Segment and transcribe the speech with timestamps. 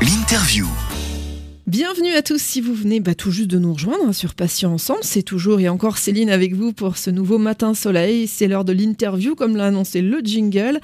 [0.00, 0.66] L'interview.
[1.72, 4.74] Bienvenue à tous si vous venez bah, tout juste de nous rejoindre hein, sur Passion
[4.74, 5.00] Ensemble.
[5.00, 8.26] C'est toujours et encore Céline avec vous pour ce nouveau matin soleil.
[8.26, 10.80] C'est l'heure de l'interview comme l'a annoncé le jingle.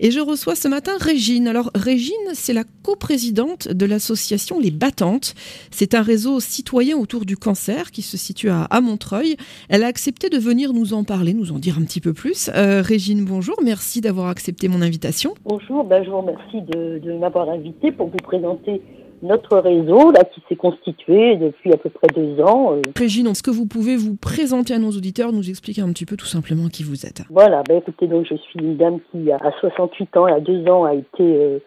[0.00, 1.46] Et je reçois ce matin Régine.
[1.46, 5.34] Alors Régine, c'est la coprésidente de l'association Les Battantes.
[5.70, 9.36] C'est un réseau citoyen autour du cancer qui se situe à, Montreuil.
[9.68, 12.48] Elle a accepté de venir nous en parler, nous en dire un petit peu plus.
[12.56, 13.56] Euh, Régine, bonjour.
[13.62, 15.34] Merci d'avoir accepté mon invitation.
[15.44, 18.80] Bonjour, ben, je vous remercie de, de m'avoir invité pour vous présenter
[19.22, 22.74] notre réseau là qui s'est constitué depuis à peu près deux ans.
[22.74, 22.82] Euh.
[22.96, 26.16] Régine, est-ce que vous pouvez vous présenter à nos auditeurs, nous expliquer un petit peu
[26.16, 27.22] tout simplement qui vous êtes?
[27.30, 30.84] Voilà, ben écoutez, donc je suis une dame qui à 68 ans, a deux ans,
[30.84, 31.58] a été euh,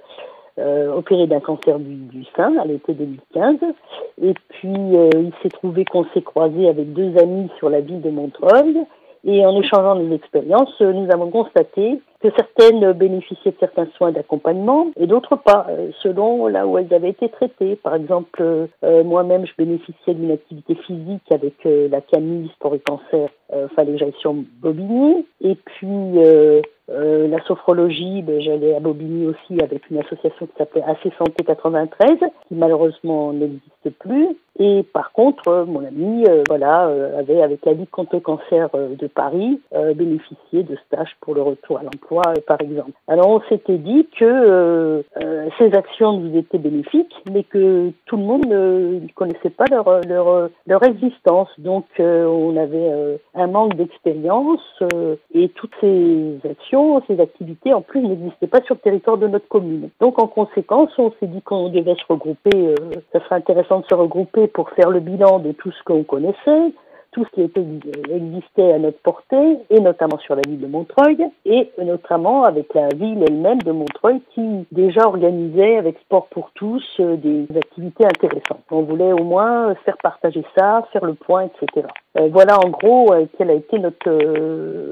[0.59, 3.55] euh, opérée d'un cancer du, du, sein à l'été 2015.
[4.21, 8.09] Et puis il s'est trouvé qu'on s'est croisé avec deux amis sur la ville de
[8.09, 8.77] Montreuil.
[9.25, 14.87] Et en échangeant des expériences, nous avons constaté que certaines bénéficiaient de certains soins d'accompagnement
[14.97, 17.75] et d'autres pas, euh, selon là où elles avaient été traitées.
[17.75, 22.79] Par exemple, euh, moi-même, je bénéficiais d'une activité physique avec euh, la Camille Sport et
[22.79, 23.29] Cancer,
[23.75, 25.27] fallait que j'aille sur Bobigny.
[25.41, 26.17] Et puis,
[26.87, 32.17] la sophrologie, ben, j'allais à Bobigny aussi avec une association qui s'appelait AC Santé 93,
[32.47, 34.29] qui malheureusement n'existe plus.
[34.59, 36.83] Et par contre, mon ami, voilà,
[37.17, 39.59] avait avec la Ligue contre le cancer de Paris
[39.95, 42.91] bénéficié de stages pour le retour à l'emploi par exemple.
[43.07, 48.17] Alors on s'était dit que euh, euh, ces actions nous étaient bénéfiques, mais que tout
[48.17, 51.49] le monde ne connaissait pas leur, leur, leur existence.
[51.57, 54.83] Donc on avait un manque d'expérience
[55.33, 59.47] et toutes ces actions, ces activités en plus n'existaient pas sur le territoire de notre
[59.47, 59.89] commune.
[59.99, 62.75] Donc en conséquence, on s'est dit qu'on devait se regrouper,
[63.11, 66.73] ça serait intéressant de se regrouper pour faire le bilan de tout ce qu'on connaissait,
[67.13, 67.41] tout ce qui
[68.11, 72.89] existait à notre portée, et notamment sur la ville de Montreuil, et notamment avec la
[72.89, 78.63] ville elle-même de Montreuil qui déjà organisait avec Sport pour tous euh, des activités intéressantes.
[78.71, 81.87] On voulait au moins faire partager ça, faire le point, etc.
[82.15, 84.09] Euh, voilà en gros euh, quelle a été notre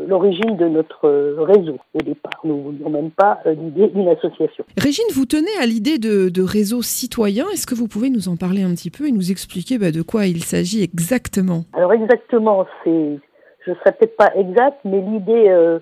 [0.07, 1.07] l'origine de notre
[1.43, 2.41] réseau au départ.
[2.43, 4.65] Nous ne voulions même pas l'idée d'une association.
[4.77, 7.45] Régine, vous tenez à l'idée de, de, réseau citoyen.
[7.53, 10.01] Est-ce que vous pouvez nous en parler un petit peu et nous expliquer bah, de
[10.01, 11.63] quoi il s'agit exactement?
[11.73, 13.19] Alors exactement, c'est,
[13.65, 15.77] je ne serais peut-être pas exact, mais l'idée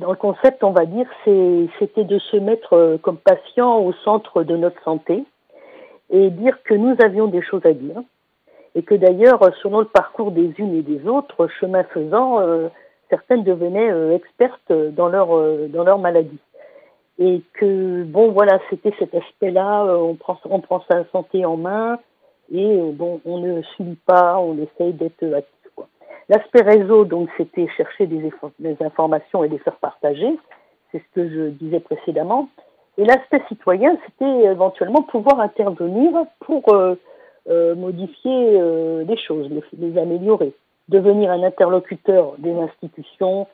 [0.00, 4.56] dans le concept, on va dire, c'était de se mettre comme patient au centre de
[4.56, 5.24] notre santé
[6.10, 8.02] et dire que nous avions des choses à dire
[8.74, 12.68] et que d'ailleurs, selon le parcours des unes et des autres, chemin faisant, euh,
[13.10, 16.38] certaines devenaient euh, expertes dans leur euh, dans leur maladie.
[17.18, 19.84] Et que bon, voilà, c'était cet aspect-là.
[19.84, 21.98] on prend on prend sa santé en main
[22.50, 25.52] et bon, on ne suit pas, on essaye d'être actif.
[26.28, 30.38] L'aspect réseau, donc, c'était chercher des, des, informations et les faire partager.
[30.90, 32.48] C'est ce que je disais précédemment.
[32.98, 36.94] Et l'aspect citoyen, c'était éventuellement pouvoir intervenir pour euh,
[37.48, 40.52] modifier euh, les choses, les, améliorer,
[40.88, 43.46] devenir un interlocuteur des institutions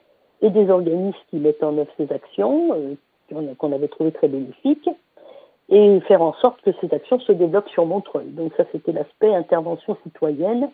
[0.42, 4.88] et des organismes qui mettent en œuvre ces actions, euh, qu'on avait trouvé très bénéfiques,
[5.70, 8.28] et faire en sorte que ces actions se développent sur Montreuil.
[8.28, 10.70] Donc ça, c'était l'aspect intervention citoyenne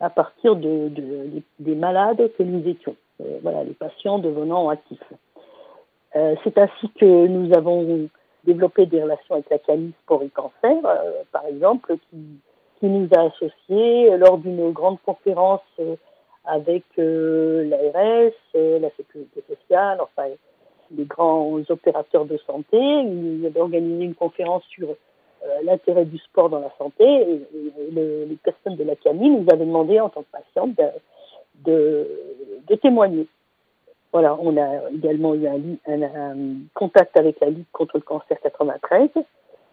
[0.00, 2.96] à partir de, de, des malades que nous étions,
[3.42, 5.12] voilà, les patients devenant actifs.
[6.12, 8.08] C'est ainsi que nous avons
[8.46, 10.76] développé des relations avec la CAMI Sport et Cancer,
[11.32, 11.96] par exemple,
[12.80, 15.96] qui nous a associés lors d'une grande conférence euh,
[16.44, 20.28] avec euh, l'ARS, euh, la Sécurité sociale, enfin
[20.96, 22.78] les grands opérateurs de santé.
[22.78, 24.94] Il avait organisé une conférence sur
[25.64, 27.40] l'intérêt du sport dans la santé et,
[27.90, 30.76] les personnes de la CAMI nous avaient demandé en tant que patiente
[31.64, 32.06] de,
[32.68, 33.26] de, témoigner.
[34.16, 36.36] Voilà, on a également eu un,
[36.72, 39.10] contact avec la Ligue contre le cancer 93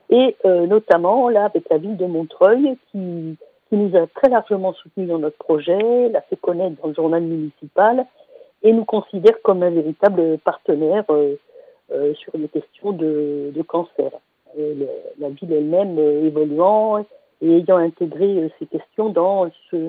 [0.10, 3.38] et euh, notamment là avec la ville de Montreuil qui,
[3.70, 7.24] qui nous a très largement soutenus dans notre projet, l'a fait connaître dans le journal
[7.24, 8.06] municipal
[8.64, 11.36] et nous considère comme un véritable partenaire euh,
[11.94, 14.12] euh, sur les questions de, de cancer.
[14.58, 17.06] La ville elle-même évoluant
[17.42, 19.88] et ayant intégré ces questions dans ce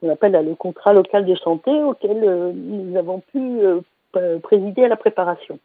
[0.00, 3.60] qu'on appelle le contrat local de santé auquel nous avons pu
[4.42, 5.58] présider à la préparation.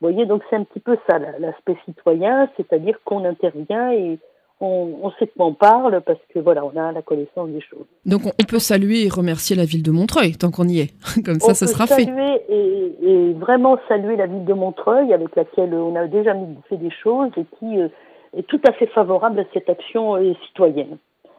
[0.00, 4.18] Vous voyez, donc c'est un petit peu ça, l'aspect citoyen, c'est-à-dire qu'on intervient et
[4.60, 7.86] on, on, sait qu'on parle parce que voilà, on a la connaissance des choses.
[8.06, 10.94] Donc on peut saluer et remercier la ville de Montreuil tant qu'on y est.
[11.24, 12.04] Comme ça, ce sera fait.
[12.04, 16.34] Saluer et, et, vraiment saluer la ville de Montreuil avec laquelle on a déjà
[16.68, 17.88] fait des choses et qui euh,
[18.36, 20.98] est tout à fait favorable à cette action euh, citoyenne.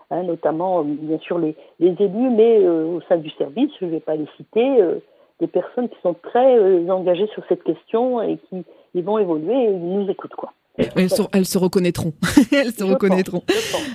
[0.09, 3.91] Hein, notamment, euh, bien sûr, les, les élus, mais au sein du service, je ne
[3.91, 4.83] vais pas les citer,
[5.41, 9.53] des personnes qui sont très euh, engagées sur cette question et qui ils vont évoluer
[9.53, 10.53] et ils nous écoutent quoi.
[10.77, 12.13] Elles, se reconnaîtront.
[12.51, 13.43] elles se reconnaîtront.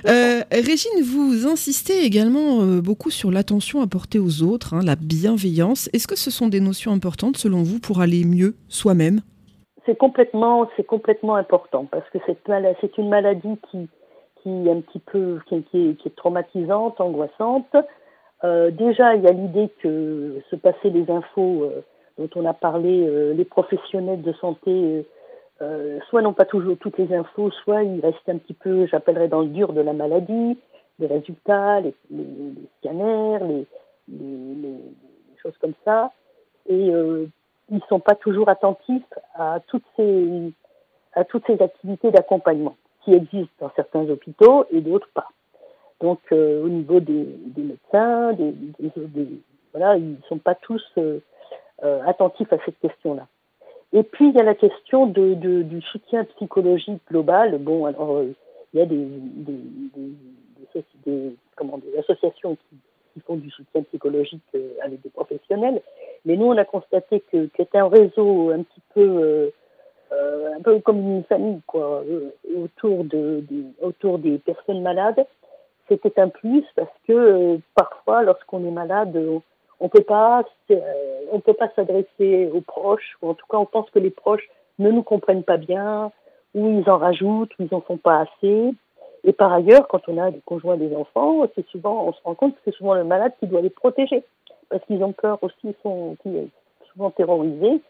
[0.07, 5.89] Euh, Régine, vous insistez également euh, beaucoup sur l'attention apportée aux autres, hein, la bienveillance.
[5.93, 9.21] Est-ce que ce sont des notions importantes selon vous pour aller mieux soi-même?
[9.85, 12.37] C'est complètement, c'est complètement important parce que c'est,
[12.97, 13.87] une maladie qui,
[14.43, 17.75] qui est un petit peu, qui, est, traumatisante, angoissante.
[18.43, 21.71] Euh, déjà, il y a l'idée que se passer les infos
[22.17, 25.05] dont on a parlé, les professionnels de santé
[25.61, 29.27] euh, soit n'ont pas toujours toutes les infos, soit ils restent un petit peu, j'appellerais
[29.27, 30.57] dans le dur de la maladie,
[30.99, 31.95] les résultats, les,
[32.79, 33.39] scanners,
[34.07, 34.75] les,
[35.41, 36.11] choses comme ça,
[36.67, 37.25] et euh,
[37.71, 40.51] ils sont pas toujours attentifs à toutes ces
[41.13, 45.29] à toutes ces activités d'accompagnement qui existent dans certains hôpitaux et d'autres pas.
[46.01, 48.53] Donc euh, au niveau des, médecins, des,
[49.73, 51.19] voilà, ils sont pas tous euh,
[52.05, 53.27] attentifs à cette question-là.
[53.93, 57.57] Et puis, il y a la question de, de, du soutien psychologique global.
[57.59, 58.33] Bon, alors, euh,
[58.73, 59.59] il y a des, des,
[59.95, 62.77] des, des comment, des associations qui,
[63.13, 65.81] qui, font du soutien psychologique euh, avec des professionnels.
[66.25, 69.49] Mais nous, on a constaté que c'est un réseau un petit peu, euh,
[70.11, 72.03] euh, un peu comme une famille, quoi,
[72.55, 73.43] autour, de,
[73.81, 75.25] autour des personnes malades.
[75.89, 79.17] C'était un plus parce que parfois, lorsqu'on est malade,
[79.79, 83.65] on peut pas, euh, on peut pas s'adresser aux proches, ou en tout cas, on
[83.65, 84.47] pense que les proches
[84.79, 86.11] ne nous comprennent pas bien,
[86.55, 88.73] ou ils en rajoutent, ou ils en font pas assez.
[89.23, 92.35] Et par ailleurs, quand on a des conjoints des enfants, c'est souvent, on se rend
[92.35, 94.23] compte que c'est souvent le malade qui doit les protéger,
[94.69, 96.15] parce qu'ils ont peur aussi, ils sont,
[96.93, 97.81] souvent terrorisés.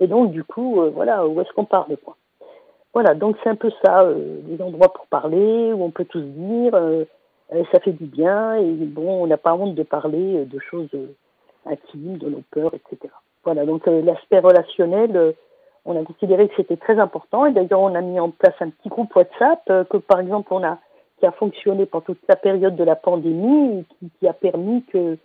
[0.00, 2.16] Et donc, du coup, euh, voilà, où est-ce qu'on parle quoi?
[2.94, 6.20] Voilà, donc c'est un peu ça, euh, des endroits pour parler, où on peut tous
[6.20, 6.74] dire,
[7.72, 10.88] ça fait du bien, et bon, on n'a pas honte de parler de choses
[11.66, 13.12] intimes, de nos peurs, etc.
[13.44, 15.32] Voilà, donc euh, l'aspect relationnel, euh,
[15.84, 18.70] on a considéré que c'était très important et d'ailleurs on a mis en place un
[18.70, 20.78] petit groupe WhatsApp euh, que par exemple on a
[21.18, 24.84] qui a fonctionné pendant toute la période de la pandémie et qui, qui a permis
[24.84, 25.18] que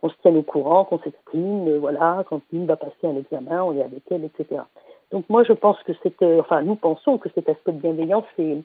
[0.00, 3.76] qu'on se tienne au courant, qu'on s'exprime, voilà, quand une va passer un examen, on
[3.76, 4.62] est avec elle, etc.
[5.10, 8.62] Donc moi je pense que c'était, enfin nous pensons que cet aspect de bienveillance est,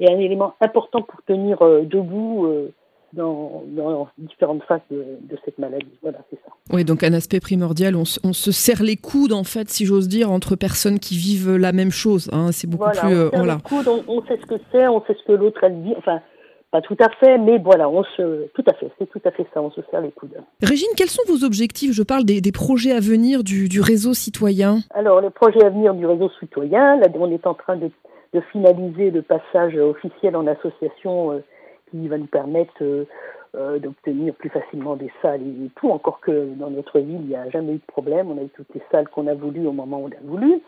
[0.00, 2.48] est un élément important pour tenir debout
[3.12, 5.86] dans, dans, différentes phases de, de, cette maladie.
[6.02, 6.52] Voilà, c'est ça.
[6.72, 10.08] Oui, donc un aspect primordial, on, on, se serre les coudes, en fait, si j'ose
[10.08, 12.30] dire, entre personnes qui vivent la même chose.
[12.32, 13.14] Hein, c'est beaucoup voilà, plus.
[13.14, 13.56] On, euh, voilà.
[13.56, 15.94] les coudes, on, on, sait ce que c'est, on sait ce que l'autre elle vit.
[15.96, 16.20] Enfin,
[16.70, 19.46] pas tout à fait, mais voilà, on se, tout à fait, c'est tout à fait
[19.52, 20.38] ça, on se serre les coudes.
[20.62, 21.92] Régine, quels sont vos objectifs?
[21.92, 24.78] Je parle des, des, projets à venir du, du, réseau citoyen.
[24.94, 27.90] Alors, les projets à venir du réseau citoyen, là, on est en train de,
[28.32, 31.38] de finaliser le passage officiel en association euh,
[31.90, 33.04] qui va nous permettre euh,
[33.54, 37.36] euh, d'obtenir plus facilement des salles et tout, encore que dans notre ville, il n'y
[37.36, 38.30] a jamais eu de problème.
[38.30, 40.60] On a eu toutes les salles qu'on a voulu au moment où on a voulu.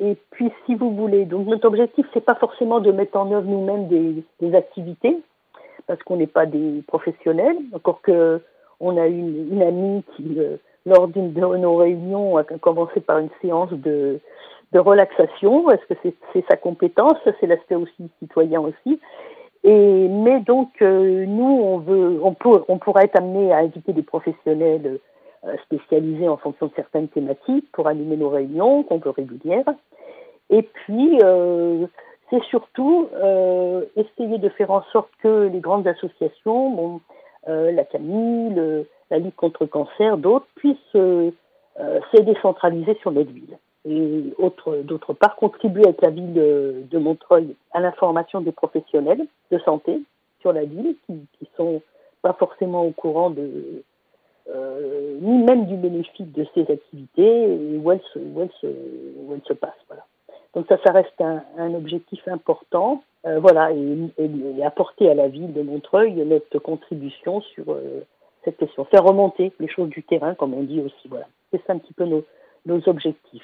[0.00, 3.48] Et puis, si vous voulez, donc notre objectif, c'est pas forcément de mettre en œuvre
[3.48, 5.16] nous-mêmes des, activités,
[5.88, 7.56] parce qu'on n'est pas des professionnels.
[7.72, 8.40] Encore que
[8.78, 10.38] on a une, une amie qui,
[10.86, 14.20] lors d'une de nos réunions, a commencé par une séance de,
[14.74, 15.70] de relaxation.
[15.70, 19.00] Est-ce que c'est sa compétence C'est l'aspect aussi citoyen aussi.
[19.62, 23.94] Et, mais donc, euh, nous, on, veut, on, peut, on pourra être amené à inviter
[23.94, 24.98] des professionnels
[25.46, 29.64] euh, spécialisés en fonction de certaines thématiques pour animer nos réunions, qu'on peut régulières.
[30.50, 31.86] Et puis, euh,
[32.28, 37.00] c'est surtout euh, essayer de faire en sorte que les grandes associations, bon,
[37.48, 41.32] euh, la Camille, la Ligue contre le cancer, d'autres, puissent se
[42.20, 44.34] décentraliser sur notre ville et
[44.84, 50.00] d'autre part contribuer avec la ville de, Montreuil à l'information des professionnels de santé
[50.40, 51.82] sur la ville qui, qui sont
[52.22, 53.82] pas forcément au courant de
[54.50, 59.72] euh, ni même du bénéfice de ces activités et où elles se, passent.
[59.88, 60.04] Voilà.
[60.54, 63.02] Donc ça, ça reste un, objectif important.
[63.26, 68.04] Euh, voilà, et, apporter à la ville de Montreuil notre contribution sur euh,
[68.44, 68.84] cette question.
[68.84, 71.08] Faire remonter les choses du terrain, comme on dit aussi.
[71.08, 71.26] Voilà.
[71.50, 72.22] C'est ça un petit peu nos,
[72.66, 73.42] nos objectifs.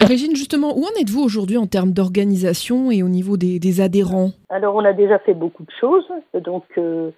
[0.00, 4.30] Régine, justement, où en êtes-vous aujourd'hui en termes d'organisation et au niveau des, des, adhérents?
[4.48, 6.06] Alors, on a déjà fait beaucoup de choses.
[6.34, 7.10] Donc, euh,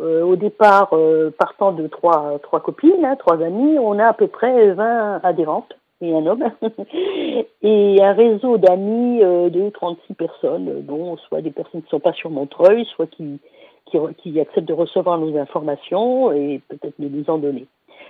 [0.00, 4.12] euh, au départ, euh, partant de trois, trois copines, hein, trois amies, on a à
[4.14, 6.44] peu près 20 adhérentes et un homme.
[7.62, 12.14] et un réseau d'amis de 36 personnes, dont soit des personnes qui ne sont pas
[12.14, 13.40] sur Montreuil, soit qui,
[13.86, 17.66] qui, qui acceptent de recevoir nos informations et peut-être de nous en donner.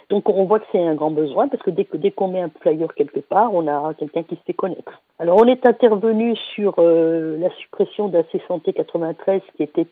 [0.09, 2.41] Donc on voit que c'est un grand besoin parce que dès que dès qu'on met
[2.41, 5.03] un flyer quelque part, on a quelqu'un qui se fait connaître.
[5.19, 9.89] Alors on est intervenu sur euh, la suppression d'AC Santé 93 qui était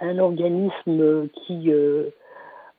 [0.00, 2.08] un, organisme qui euh,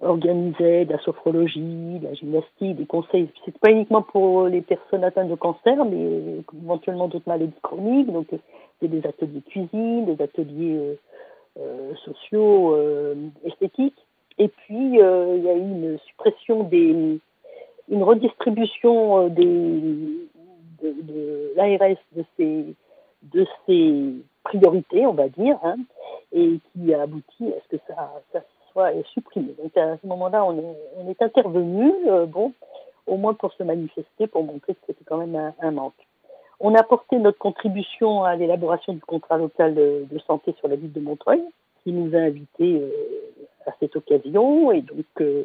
[0.02, 3.30] organisait de la sophrologie, de la gymnastique, des conseils.
[3.46, 8.12] C'est pas uniquement pour les personnes atteintes de cancer, mais éventuellement d'autres maladies chroniques.
[8.12, 8.28] Donc,
[8.82, 10.98] c'est des ateliers cuisine, des ateliers
[11.60, 12.78] euh, sociaux,
[13.44, 13.98] esthétiques.
[14.40, 16.70] Et puis, il y a eu une suppression
[17.92, 20.30] une redistribution des,
[20.82, 22.66] de, l'ARS de ces,
[23.24, 25.78] de ces priorités, on va dire, hein,
[26.32, 28.42] et qui a abouti à ce que ça, ça
[28.72, 29.56] soit supprimé.
[29.62, 31.92] Donc à ce moment-là, on est, intervenu,
[32.28, 32.54] bon,
[33.08, 35.94] au moins pour se manifester, pour montrer que c'était quand même un, manque.
[36.60, 40.94] On a apporté notre contribution à l'élaboration du contrat local de, santé sur la ville
[40.94, 41.42] de Montreuil,
[41.84, 42.92] qui nous a invités euh,
[43.80, 44.72] cette occasion.
[44.72, 45.44] Et donc, euh,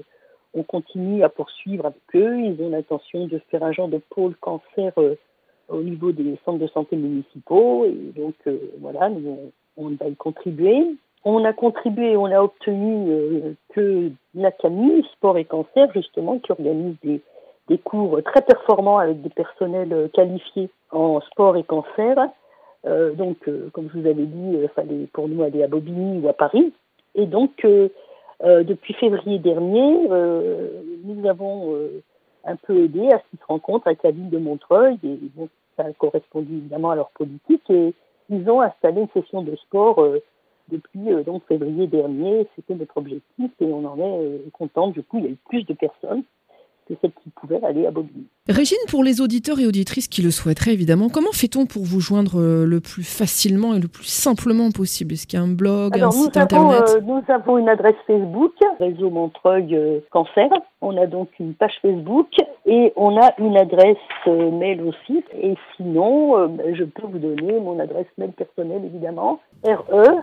[0.54, 2.40] on continue à poursuivre avec eux.
[2.40, 5.16] Ils ont l'intention de faire un genre de pôle cancer euh,
[5.68, 7.84] au niveau des centres de santé municipaux.
[7.86, 8.34] Et donc,
[8.80, 10.84] voilà, nous, on, va y contribuer.
[11.24, 14.52] On a contribué, on a obtenu que la
[15.14, 17.22] Sport et Cancer, justement, qui organise des,
[17.68, 22.16] des cours très performants avec des personnels qualifiés en sport et cancer.
[22.86, 26.20] Euh, donc, euh, comme je vous avais dit, il fallait pour nous aller à Bobigny
[26.20, 26.72] ou à Paris.
[27.14, 27.88] Et donc, euh,
[28.42, 30.08] depuis février dernier,
[31.04, 31.76] nous avons
[32.44, 34.98] un peu aidé à cette rencontre avec la ville de Montreuil.
[35.04, 37.68] Et bon, ça a correspondu évidemment à leur politique.
[37.70, 37.94] Et
[38.30, 40.04] ils ont installé une session de sport
[40.70, 42.46] depuis donc février dernier.
[42.56, 44.88] C'était notre objectif et on en est content.
[44.88, 46.22] Du coup, il y a eu plus de personnes
[46.86, 47.12] que celles
[47.46, 48.26] qui pouvaient aller à Bobigny.
[48.48, 52.40] Régine, pour les auditeurs et auditrices qui le souhaiteraient évidemment, comment fait-on pour vous joindre
[52.40, 55.14] euh, le plus facilement et le plus simplement possible?
[55.14, 56.84] Est-ce qu'il y a un blog, un site internet?
[56.96, 60.50] euh, Nous avons une adresse Facebook, Réseau Montreuil euh, Cancer.
[60.82, 62.28] On a donc une page Facebook
[62.66, 63.96] et on a une adresse
[64.26, 65.24] mail aussi.
[65.40, 70.20] Et sinon, je peux vous donner mon adresse mail personnelle évidemment, re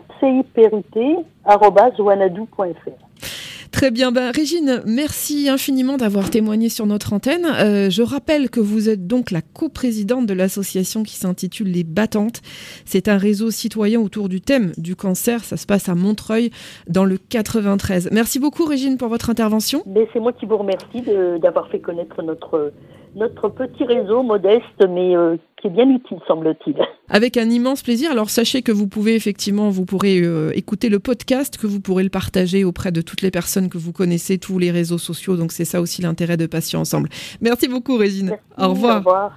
[3.81, 4.11] Très bien.
[4.11, 7.47] Ben, Régine, merci infiniment d'avoir témoigné sur notre antenne.
[7.47, 12.41] Euh, je rappelle que vous êtes donc la coprésidente de l'association qui s'intitule Les Battantes.
[12.85, 15.43] C'est un réseau citoyen autour du thème du cancer.
[15.43, 16.51] Ça se passe à Montreuil,
[16.87, 18.09] dans le 93.
[18.11, 19.81] Merci beaucoup, Régine, pour votre intervention.
[20.13, 21.01] C'est moi qui vous remercie
[21.41, 22.71] d'avoir fait connaître notre
[23.15, 26.75] notre petit réseau modeste, mais euh, qui est bien utile, semble-t-il.
[27.09, 28.11] Avec un immense plaisir.
[28.11, 32.03] Alors sachez que vous pouvez effectivement, vous pourrez euh, écouter le podcast, que vous pourrez
[32.03, 35.37] le partager auprès de toutes les personnes que vous connaissez, tous les réseaux sociaux.
[35.37, 37.09] Donc c'est ça aussi l'intérêt de Patients Ensemble.
[37.41, 38.37] Merci beaucoup, Régine.
[38.57, 38.95] au revoir.
[38.95, 39.31] Au revoir.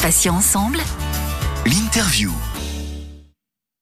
[0.00, 0.78] Patients Ensemble,
[1.66, 2.30] l'interview.